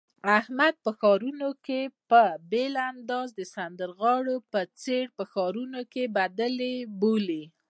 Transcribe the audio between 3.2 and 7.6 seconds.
د سندرغاړو په څېر ښاري بدلې بولي.